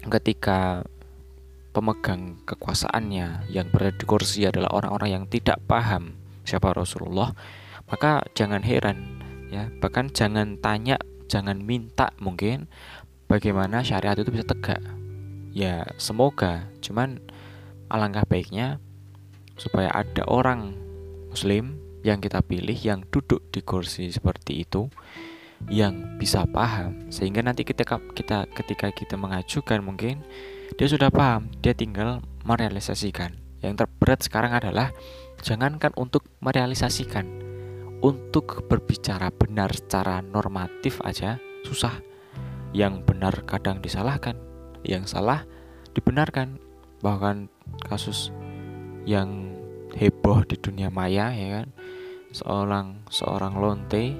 ketika 0.01 0.81
pemegang 1.71 2.41
kekuasaannya 2.43 3.53
yang 3.53 3.69
berada 3.69 3.95
di 3.95 4.05
kursi 4.09 4.49
adalah 4.49 4.73
orang-orang 4.73 5.21
yang 5.21 5.25
tidak 5.29 5.61
paham 5.69 6.17
siapa 6.41 6.73
Rasulullah, 6.73 7.31
maka 7.85 8.25
jangan 8.33 8.65
heran 8.65 9.21
ya, 9.53 9.69
bahkan 9.77 10.09
jangan 10.09 10.57
tanya, 10.57 10.97
jangan 11.29 11.61
minta 11.61 12.11
mungkin 12.17 12.65
bagaimana 13.29 13.85
syariat 13.85 14.17
itu 14.17 14.31
bisa 14.33 14.47
tegak 14.47 14.81
ya 15.51 15.87
semoga. 15.99 16.67
Cuman 16.79 17.19
alangkah 17.91 18.23
baiknya 18.25 18.79
supaya 19.59 19.91
ada 19.91 20.23
orang 20.25 20.75
muslim 21.29 21.77
yang 22.01 22.17
kita 22.17 22.41
pilih 22.41 22.75
yang 22.75 23.05
duduk 23.13 23.45
di 23.53 23.61
kursi 23.61 24.09
seperti 24.09 24.65
itu 24.65 24.89
yang 25.69 26.17
bisa 26.17 26.47
paham. 26.49 27.11
Sehingga 27.13 27.45
nanti 27.45 27.61
ketika 27.61 28.01
kita 28.15 28.49
ketika 28.49 28.89
kita 28.89 29.15
mengajukan 29.19 29.85
mungkin 29.85 30.25
dia 30.79 30.87
sudah 30.89 31.13
paham. 31.13 31.51
Dia 31.61 31.77
tinggal 31.77 32.25
merealisasikan. 32.47 33.37
Yang 33.61 33.85
terberat 33.85 34.19
sekarang 34.25 34.57
adalah 34.57 34.89
jangankan 35.45 35.93
untuk 35.93 36.25
merealisasikan. 36.41 37.27
Untuk 38.01 38.65
berbicara 38.65 39.29
benar 39.29 39.77
secara 39.77 40.25
normatif 40.25 40.97
aja 41.05 41.37
susah. 41.61 42.01
Yang 42.73 43.05
benar 43.05 43.45
kadang 43.45 43.77
disalahkan 43.83 44.50
yang 44.85 45.05
salah 45.05 45.45
dibenarkan. 45.93 46.57
Bahkan 47.01 47.49
kasus 47.85 48.29
yang 49.09 49.57
heboh 49.97 50.45
di 50.45 50.55
dunia 50.57 50.93
maya 50.93 51.33
ya 51.33 51.61
kan? 51.61 51.67
Seorang 52.31 52.87
seorang 53.11 53.57
lonte 53.59 54.15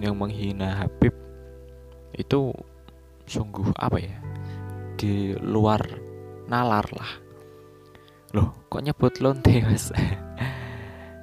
yang 0.00 0.14
menghina 0.16 0.80
Habib 0.80 1.12
itu 2.14 2.54
sungguh 3.26 3.74
apa 3.76 3.98
ya? 3.98 4.16
Di 4.94 5.34
luar 5.42 5.82
nalar 6.46 6.86
lah. 6.94 7.12
Loh 8.34 8.66
kok 8.70 8.82
nyebut 8.82 9.18
lonte 9.20 9.52
mas? 9.66 9.90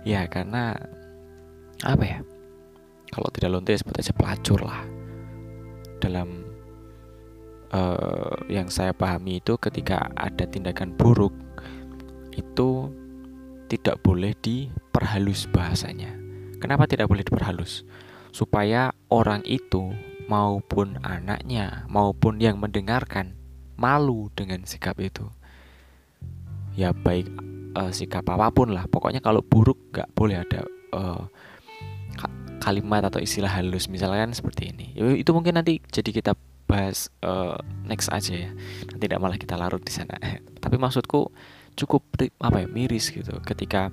Ya 0.04 0.28
karena 0.28 0.76
apa 1.82 2.04
ya? 2.04 2.20
Kalau 3.12 3.28
tidak 3.34 3.52
lonte 3.52 3.76
sebut 3.76 4.00
aja 4.00 4.14
pelacur 4.16 4.60
lah. 4.64 4.82
Dalam 6.00 6.51
uh, 7.72 8.36
yang 8.52 8.68
saya 8.68 8.92
pahami 8.92 9.40
itu 9.40 9.56
ketika 9.58 10.12
ada 10.16 10.46
tindakan 10.46 10.94
buruk 10.96 11.34
itu 12.36 12.92
tidak 13.72 14.04
boleh 14.04 14.36
diperhalus 14.44 15.48
bahasanya. 15.52 16.12
Kenapa 16.60 16.86
tidak 16.86 17.08
boleh 17.08 17.24
diperhalus? 17.24 17.88
Supaya 18.32 18.92
orang 19.08 19.44
itu 19.48 19.92
maupun 20.28 21.00
anaknya 21.04 21.84
maupun 21.92 22.40
yang 22.40 22.60
mendengarkan 22.60 23.36
malu 23.80 24.32
dengan 24.36 24.64
sikap 24.68 25.00
itu. 25.00 25.28
Ya 26.76 26.96
baik 26.96 27.28
uh, 27.76 27.92
sikap 27.92 28.28
apa 28.28 28.52
pun 28.52 28.72
lah 28.72 28.88
pokoknya 28.88 29.20
kalau 29.24 29.44
buruk 29.44 29.92
nggak 29.92 30.12
boleh 30.16 30.40
ada 30.40 30.64
uh, 30.96 31.28
kalimat 32.62 33.02
atau 33.08 33.18
istilah 33.18 33.50
halus 33.50 33.90
misalkan 33.90 34.32
seperti 34.38 34.70
ini 34.70 34.94
itu 35.18 35.32
mungkin 35.34 35.58
nanti 35.58 35.82
jadi 35.90 36.14
kita 36.14 36.32
bahas 36.72 37.12
uh, 37.28 37.60
next 37.84 38.08
aja 38.08 38.48
ya. 38.48 38.52
Nanti 38.88 39.04
tidak 39.12 39.20
malah 39.20 39.36
kita 39.36 39.60
larut 39.60 39.84
di 39.84 39.92
sana. 39.92 40.16
Tapi 40.64 40.80
maksudku 40.80 41.28
cukup 41.76 42.08
apa 42.40 42.64
ya 42.64 42.68
miris 42.72 43.12
gitu. 43.12 43.36
Ketika 43.44 43.92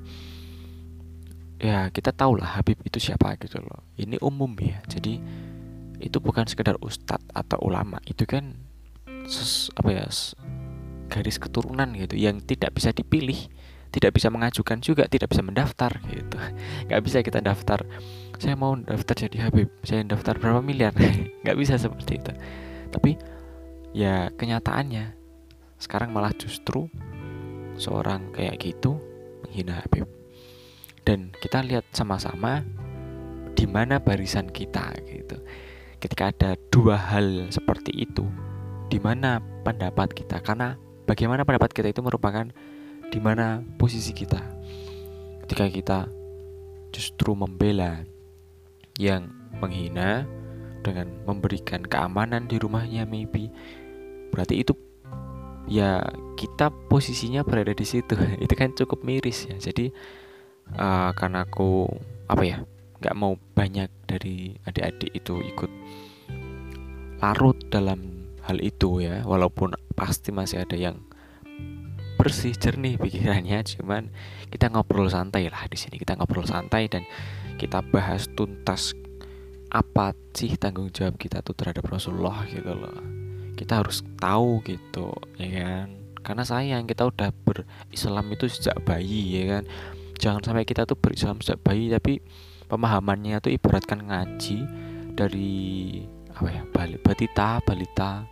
ya 1.59 1.91
kita 1.91 2.15
tahu 2.15 2.39
lah 2.39 2.63
Habib 2.63 2.79
itu 2.87 3.03
siapa 3.03 3.35
gitu 3.43 3.59
loh. 3.59 3.83
Ini 3.99 4.23
umum 4.23 4.55
ya. 4.63 4.79
Jadi 4.87 5.19
itu 5.99 6.23
bukan 6.23 6.47
sekedar 6.47 6.79
ustadz 6.79 7.27
atau 7.35 7.59
ulama. 7.67 7.99
Itu 8.07 8.23
kan 8.31 8.55
ses, 9.27 9.75
apa 9.75 9.91
ya 9.91 10.07
garis 11.11 11.43
keturunan 11.43 11.91
gitu. 11.99 12.15
Yang 12.15 12.47
tidak 12.47 12.79
bisa 12.79 12.95
dipilih 12.95 13.51
tidak 13.89 14.21
bisa 14.21 14.29
mengajukan 14.29 14.85
juga 14.85 15.09
tidak 15.11 15.35
bisa 15.35 15.43
mendaftar 15.43 15.99
gitu. 16.15 16.39
Nggak 16.87 17.03
bisa 17.03 17.19
kita 17.27 17.43
daftar. 17.43 17.83
Saya 18.39 18.55
mau 18.55 18.79
daftar 18.79 19.27
jadi 19.27 19.51
Habib. 19.51 19.67
Saya 19.83 20.07
daftar 20.07 20.39
berapa 20.39 20.63
miliar? 20.63 20.95
Nggak 21.43 21.57
bisa 21.59 21.75
seperti 21.75 22.23
itu 22.23 22.33
tapi 22.89 23.19
ya 23.97 24.29
kenyataannya 24.37 25.17
sekarang 25.79 26.11
malah 26.11 26.35
justru 26.35 26.91
seorang 27.79 28.35
kayak 28.35 28.59
gitu 28.59 28.99
menghina 29.47 29.81
Habib. 29.81 30.05
Dan 31.07 31.33
kita 31.41 31.65
lihat 31.65 31.89
sama-sama 31.95 32.61
di 33.57 33.65
mana 33.65 33.97
barisan 34.03 34.51
kita 34.51 34.93
gitu. 35.09 35.41
Ketika 35.99 36.31
ada 36.31 36.51
dua 36.69 36.95
hal 36.95 37.49
seperti 37.51 37.91
itu 37.95 38.27
di 38.93 39.01
mana 39.01 39.41
pendapat 39.65 40.13
kita? 40.13 40.45
Karena 40.45 40.77
bagaimana 41.09 41.49
pendapat 41.49 41.73
kita 41.73 41.89
itu 41.91 42.05
merupakan 42.05 42.47
di 43.09 43.19
mana 43.19 43.65
posisi 43.81 44.13
kita. 44.13 44.43
Ketika 45.49 45.67
kita 45.73 45.99
justru 46.93 47.33
membela 47.33 48.05
yang 49.01 49.33
menghina 49.59 50.29
dengan 50.89 51.13
memberikan 51.29 51.85
keamanan 51.85 52.49
di 52.49 52.57
rumahnya 52.57 53.05
maybe. 53.05 53.53
Berarti 54.33 54.65
itu 54.65 54.73
ya 55.69 56.01
kita 56.41 56.73
posisinya 56.89 57.45
berada 57.45 57.77
di 57.77 57.85
situ. 57.85 58.17
Itu 58.45 58.57
kan 58.57 58.73
cukup 58.73 59.05
miris 59.05 59.45
ya. 59.45 59.61
Jadi 59.61 59.93
uh, 60.73 61.13
karena 61.13 61.45
aku 61.45 61.85
apa 62.33 62.43
ya 62.45 62.59
nggak 62.99 63.15
mau 63.15 63.37
banyak 63.55 63.93
dari 64.11 64.59
adik-adik 64.67 65.15
itu 65.15 65.39
ikut 65.39 65.71
larut 67.23 67.55
dalam 67.69 68.33
hal 68.49 68.59
itu 68.65 69.05
ya. 69.05 69.23
Walaupun 69.29 69.77
pasti 69.93 70.33
masih 70.33 70.65
ada 70.65 70.75
yang 70.75 71.05
bersih 72.17 72.57
jernih 72.57 72.97
pikirannya. 72.97 73.61
Cuman 73.77 74.09
kita 74.49 74.73
ngobrol 74.73 75.13
santai 75.13 75.53
lah 75.53 75.69
di 75.69 75.77
sini. 75.77 76.01
Kita 76.01 76.17
ngobrol 76.17 76.49
santai 76.49 76.89
dan 76.89 77.05
kita 77.61 77.85
bahas 77.85 78.31
tuntas 78.33 78.97
apa 79.69 80.17
sih 80.33 80.57
tanggung 80.57 80.89
jawab 80.89 81.21
kita 81.21 81.45
tuh 81.45 81.53
terhadap 81.53 81.85
Rasulullah 81.85 82.45
gitu 82.49 82.73
loh. 82.73 82.99
Kita 83.59 83.85
harus 83.85 84.01
tahu 84.17 84.65
gitu 84.65 85.13
ya 85.37 85.49
kan? 85.61 85.89
Karena 86.25 86.45
sayang 86.45 86.85
kita 86.89 87.09
udah 87.09 87.31
berislam 87.45 88.27
itu 88.33 88.49
sejak 88.49 88.81
bayi 88.85 89.41
ya 89.41 89.45
kan? 89.59 89.65
Jangan 90.19 90.41
sampai 90.43 90.65
kita 90.65 90.89
tuh 90.89 90.97
berislam 90.99 91.39
sejak 91.45 91.61
bayi 91.61 91.93
tapi 91.93 92.23
pemahamannya 92.69 93.41
tuh 93.45 93.53
ibaratkan 93.53 94.05
ngaji 94.09 94.59
dari 95.17 95.57
apa 96.31 96.49
ya 96.55 96.63
balita 97.03 97.59
balita 97.67 98.23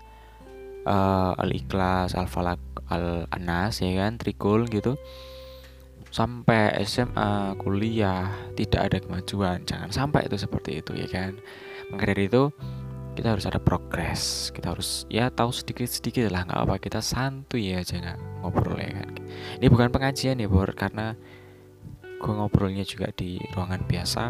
uh, 0.87 1.35
al-ikhlas 1.43 2.15
al-falak 2.15 2.61
al-anas 2.89 3.83
ya 3.85 3.93
kan? 3.99 4.17
Trikul 4.17 4.71
gitu 4.73 4.97
sampai 6.11 6.77
SMA 6.87 7.57
kuliah 7.61 8.31
tidak 8.55 8.81
ada 8.93 8.99
kemajuan. 9.03 9.63
Jangan 9.67 9.91
sampai 9.93 10.27
itu 10.27 10.37
seperti 10.41 10.81
itu 10.81 10.93
ya 10.97 11.09
kan? 11.11 11.37
Maka 11.93 12.15
itu 12.19 12.51
kita 13.17 13.33
harus 13.33 13.49
ada 13.49 13.57
progres. 13.57 14.53
Kita 14.53 14.77
harus 14.77 15.09
ya 15.09 15.33
tahu 15.33 15.51
sedikit 15.51 15.89
sedikit 15.89 16.29
lah. 16.29 16.45
Nggak 16.45 16.61
apa 16.69 16.75
kita 16.79 17.01
santuy 17.01 17.73
ya 17.73 17.81
aja 17.81 17.97
nggak 17.97 18.19
ngobrol 18.45 18.77
ya 18.77 18.93
kan? 18.93 19.11
Ini 19.59 19.67
bukan 19.73 19.89
pengajian 19.89 20.37
ya 20.39 20.47
bor 20.47 20.69
karena 20.77 21.17
gue 22.17 22.33
ngobrolnya 22.33 22.85
juga 22.85 23.13
di 23.13 23.37
ruangan 23.53 23.85
biasa 23.85 24.23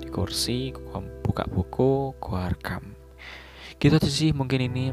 di 0.00 0.08
kursi 0.08 0.72
gue 0.72 1.00
buka 1.24 1.48
buku 1.48 2.12
gue 2.20 2.40
rekam. 2.40 2.84
Gitu 3.80 3.94
aja 3.96 4.10
sih 4.10 4.30
mungkin 4.32 4.60
ini 4.70 4.84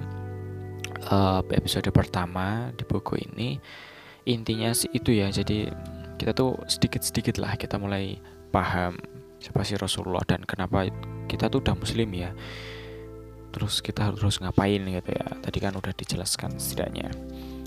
uh, 1.12 1.44
episode 1.52 1.92
pertama 1.92 2.72
di 2.76 2.84
buku 2.88 3.20
ini. 3.20 3.60
Intinya 4.22 4.70
sih 4.72 4.88
itu 4.94 5.18
ya 5.18 5.34
jadi 5.34 5.74
kita 6.22 6.38
tuh 6.38 6.54
sedikit-sedikit 6.70 7.42
lah 7.42 7.58
kita 7.58 7.82
mulai 7.82 8.14
paham 8.54 8.94
siapa 9.42 9.66
sih 9.66 9.74
Rasulullah 9.74 10.22
dan 10.22 10.46
kenapa 10.46 10.86
kita 11.26 11.50
tuh 11.50 11.66
udah 11.66 11.74
muslim 11.74 12.14
ya. 12.14 12.30
Terus 13.50 13.82
kita 13.82 14.14
harus 14.14 14.38
ngapain 14.38 14.86
gitu 14.86 15.12
ya. 15.12 15.28
Tadi 15.42 15.58
kan 15.58 15.74
udah 15.74 15.90
dijelaskan 15.98 16.62
setidaknya 16.62 17.10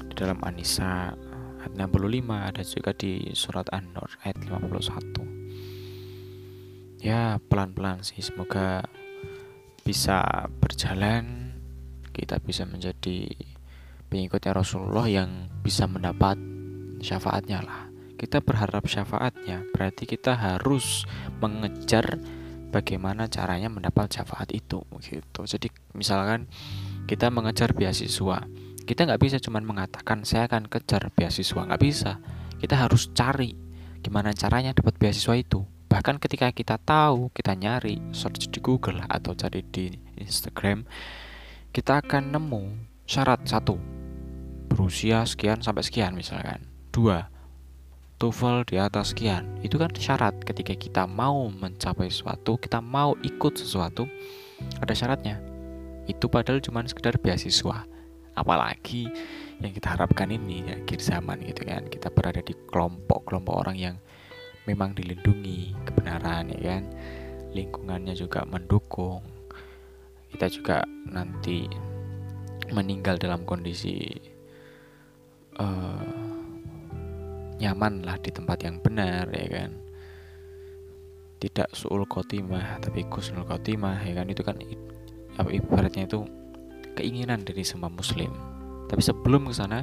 di 0.07 0.15
dalam 0.15 0.39
Anisa 0.47 1.19
ayat 1.67 1.75
65 1.75 2.31
ada 2.31 2.63
juga 2.63 2.95
di 2.95 3.35
surat 3.35 3.67
An-Nur 3.73 4.21
ayat 4.23 4.37
51 4.47 7.01
ya 7.01 7.41
pelan-pelan 7.41 8.05
sih 8.05 8.21
semoga 8.21 8.85
bisa 9.81 10.45
berjalan 10.61 11.57
kita 12.13 12.37
bisa 12.41 12.65
menjadi 12.69 13.29
pengikutnya 14.13 14.53
Rasulullah 14.57 15.09
yang 15.09 15.49
bisa 15.65 15.89
mendapat 15.89 16.37
syafaatnya 17.01 17.65
lah 17.65 17.94
kita 18.17 18.41
berharap 18.41 18.87
syafaatnya 18.87 19.67
berarti 19.75 20.07
kita 20.07 20.39
harus 20.39 21.07
mengejar 21.43 22.19
bagaimana 22.71 23.31
caranya 23.31 23.71
mendapat 23.71 24.11
syafaat 24.11 24.51
itu 24.55 24.83
gitu. 25.03 25.41
Jadi 25.47 25.71
misalkan 25.95 26.51
kita 27.07 27.29
mengejar 27.31 27.75
beasiswa 27.77 28.47
kita 28.85 29.09
nggak 29.09 29.21
bisa 29.25 29.37
cuma 29.41 29.65
mengatakan 29.65 30.29
saya 30.29 30.45
akan 30.45 30.69
kejar 30.69 31.09
beasiswa. 31.17 31.65
Nggak 31.65 31.83
bisa. 31.83 32.21
Kita 32.61 32.77
harus 32.77 33.09
cari 33.17 33.57
gimana 34.05 34.37
caranya 34.37 34.77
dapat 34.77 35.01
beasiswa 35.01 35.35
itu. 35.41 35.65
Bahkan 35.89 36.21
ketika 36.21 36.53
kita 36.53 36.77
tahu 36.77 37.33
kita 37.33 37.57
nyari 37.57 37.97
search 38.13 38.53
di 38.53 38.61
Google 38.61 39.01
atau 39.09 39.33
cari 39.33 39.65
di 39.65 39.89
Instagram 40.21 40.85
kita 41.73 42.05
akan 42.05 42.37
nemu 42.37 42.63
syarat 43.09 43.43
satu 43.49 43.81
berusia 44.69 45.25
sekian 45.25 45.65
sampai 45.65 45.83
sekian 45.83 46.13
misalkan. 46.13 46.69
Dua 46.93 47.34
TOEFL 48.25 48.65
di 48.65 48.81
atas 48.81 49.13
sekian. 49.13 49.45
Itu 49.61 49.77
kan 49.77 49.93
syarat. 49.93 50.33
Ketika 50.49 50.73
kita 50.73 51.05
mau 51.05 51.53
mencapai 51.53 52.09
sesuatu 52.09 52.57
kita 52.57 52.81
mau 52.81 53.13
ikut 53.21 53.53
sesuatu 53.61 54.09
ada 54.81 54.97
syaratnya. 54.97 55.45
Itu 56.09 56.33
padahal 56.33 56.65
cuma 56.65 56.81
sekedar 56.89 57.21
beasiswa. 57.21 57.85
Apalagi 58.33 59.13
yang 59.61 59.77
kita 59.77 59.93
harapkan 59.93 60.33
ini 60.33 60.65
ya 60.65 60.81
akhir 60.81 61.05
zaman 61.05 61.45
gitu 61.45 61.69
kan. 61.69 61.85
Kita 61.85 62.09
berada 62.09 62.41
di 62.41 62.57
kelompok-kelompok 62.73 63.55
orang 63.61 63.77
yang 63.77 63.97
memang 64.65 64.97
dilindungi 64.97 65.77
kebenaran 65.85 66.49
ya 66.49 66.81
kan. 66.81 66.83
Lingkungannya 67.53 68.17
juga 68.17 68.49
mendukung. 68.49 69.21
Kita 70.33 70.49
juga 70.49 70.81
nanti 71.13 71.69
meninggal 72.73 73.21
dalam 73.21 73.45
kondisi 73.45 74.01
uh, 75.61 76.24
nyaman 77.61 78.03
lah 78.03 78.19
di 78.19 78.31
tempat 78.35 78.63
yang 78.65 78.81
benar 78.81 79.31
ya 79.31 79.47
kan? 79.51 79.71
Tidak 81.39 81.69
suul 81.77 82.09
khotimah 82.09 82.81
tapi 82.81 83.05
kusnul 83.07 83.45
khotimah 83.45 84.01
ya 84.03 84.23
kan? 84.23 84.27
Itu 84.31 84.43
kan 84.43 84.57
apa 85.35 85.51
ibaratnya 85.51 86.07
itu 86.07 86.25
keinginan 86.95 87.43
dari 87.43 87.67
semua 87.67 87.91
muslim. 87.91 88.31
Tapi 88.87 89.03
sebelum 89.03 89.51
ke 89.51 89.55
sana 89.55 89.83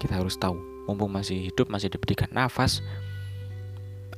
kita 0.00 0.16
harus 0.16 0.40
tahu 0.40 0.56
mumpung 0.88 1.12
masih 1.12 1.52
hidup 1.52 1.68
masih 1.68 1.92
diberikan 1.92 2.32
nafas 2.32 2.80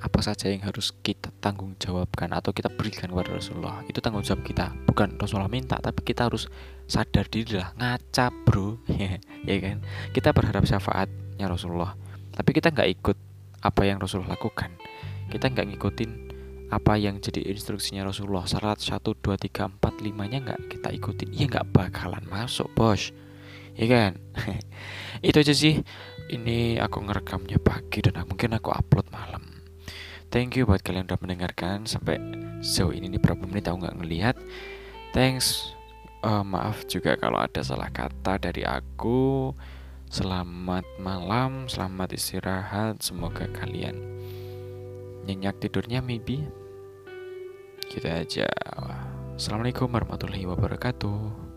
apa 0.03 0.19
saja 0.19 0.51
yang 0.51 0.67
harus 0.67 0.91
kita 1.07 1.31
tanggung 1.39 1.79
jawabkan 1.79 2.35
atau 2.35 2.51
kita 2.51 2.67
berikan 2.75 3.07
kepada 3.15 3.39
Rasulullah. 3.39 3.87
Itu 3.87 4.03
tanggung 4.03 4.27
jawab 4.27 4.43
kita. 4.43 4.75
Bukan 4.91 5.15
Rasulullah 5.15 5.47
minta 5.47 5.79
tapi 5.79 6.03
kita 6.03 6.27
harus 6.27 6.51
sadar 6.91 7.31
diri 7.31 7.63
lah. 7.63 7.71
Ngaca 7.79 8.35
bro. 8.43 8.83
Ya 9.47 9.59
kan? 9.59 9.83
Kita 10.11 10.35
berharap 10.35 10.67
syafaatnya 10.67 11.47
Rasulullah 11.47 11.95
tapi 12.33 12.51
kita 12.57 12.73
nggak 12.73 12.91
ikut 13.01 13.19
apa 13.63 13.83
yang 13.87 14.03
Rasulullah 14.03 14.35
lakukan. 14.35 14.75
Kita 15.31 15.49
nggak 15.49 15.67
ngikutin 15.73 16.11
apa 16.73 16.97
yang 16.97 17.21
jadi 17.21 17.45
instruksinya 17.53 18.09
Rasulullah. 18.09 18.49
Syarat 18.49 18.81
1, 18.81 19.01
2, 19.05 19.21
3, 19.21 19.69
4, 19.77 19.79
5 19.79 20.31
nya 20.33 20.39
nggak 20.41 20.61
kita 20.73 20.89
ikutin. 20.97 21.29
Ya 21.37 21.45
nggak 21.47 21.69
bakalan 21.71 22.25
masuk 22.27 22.73
bos. 22.73 23.13
Ya 23.77 23.87
kan? 23.89 24.13
Itu 25.27 25.41
aja 25.41 25.53
sih. 25.53 25.81
Ini 26.33 26.81
aku 26.81 27.05
ngerekamnya 27.05 27.61
pagi 27.61 28.01
dan 28.01 28.25
mungkin 28.25 28.57
aku 28.57 28.73
upload 28.73 29.13
malam. 29.13 29.45
Thank 30.33 30.57
you 30.57 30.65
buat 30.65 30.81
kalian 30.81 31.05
udah 31.05 31.21
mendengarkan 31.21 31.85
sampai 31.85 32.17
sejauh 32.65 32.97
ini. 32.97 33.13
Nih 33.13 33.21
berapa 33.21 33.45
menit 33.45 33.69
aku 33.69 33.85
nggak 33.85 33.97
ngelihat. 34.01 34.37
Thanks. 35.13 35.77
Uh, 36.23 36.41
maaf 36.47 36.87
juga 36.87 37.19
kalau 37.19 37.37
ada 37.37 37.61
salah 37.61 37.93
kata 37.93 38.41
dari 38.41 38.65
aku. 38.65 39.53
Selamat 40.13 40.85
malam, 41.01 41.73
selamat 41.73 42.13
istirahat. 42.13 43.01
Semoga 43.01 43.49
kalian 43.49 43.97
nyenyak 45.25 45.57
tidurnya 45.57 46.05
maybe. 46.05 46.45
Kita 47.81 48.21
aja. 48.21 48.45
Assalamualaikum 49.41 49.89
warahmatullahi 49.89 50.45
wabarakatuh. 50.45 51.52